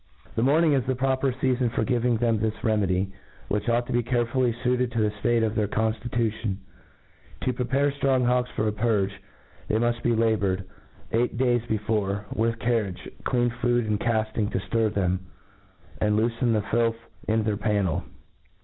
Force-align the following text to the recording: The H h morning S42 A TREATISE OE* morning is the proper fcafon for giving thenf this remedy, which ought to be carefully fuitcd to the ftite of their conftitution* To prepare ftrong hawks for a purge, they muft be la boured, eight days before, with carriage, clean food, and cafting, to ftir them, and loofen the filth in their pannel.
The 0.33 0.41
H 0.41 0.45
h 0.45 0.45
morning 0.45 0.71
S42 0.71 0.73
A 0.73 0.73
TREATISE 0.73 0.73
OE* 0.73 0.73
morning 0.73 0.73
is 0.73 0.85
the 0.87 0.95
proper 0.95 1.31
fcafon 1.31 1.71
for 1.75 1.83
giving 1.83 2.17
thenf 2.17 2.39
this 2.41 2.63
remedy, 2.63 3.13
which 3.49 3.69
ought 3.69 3.85
to 3.85 3.93
be 3.93 4.01
carefully 4.01 4.51
fuitcd 4.51 4.91
to 4.93 4.97
the 4.99 5.11
ftite 5.21 5.45
of 5.45 5.53
their 5.53 5.67
conftitution* 5.67 6.55
To 7.41 7.53
prepare 7.53 7.91
ftrong 7.91 8.25
hawks 8.25 8.49
for 8.55 8.67
a 8.67 8.71
purge, 8.71 9.11
they 9.67 9.75
muft 9.75 10.01
be 10.01 10.15
la 10.15 10.35
boured, 10.35 10.63
eight 11.11 11.37
days 11.37 11.61
before, 11.69 12.25
with 12.33 12.57
carriage, 12.57 13.09
clean 13.25 13.51
food, 13.61 13.85
and 13.85 13.99
cafting, 13.99 14.49
to 14.49 14.57
ftir 14.57 14.91
them, 14.91 15.19
and 16.01 16.17
loofen 16.17 16.51
the 16.53 16.63
filth 16.71 16.97
in 17.27 17.43
their 17.43 17.55
pannel. 17.57 18.01